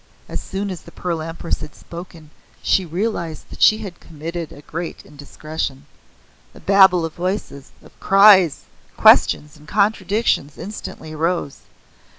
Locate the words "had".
1.61-1.75, 3.85-3.99